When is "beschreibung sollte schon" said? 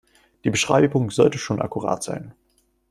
0.49-1.61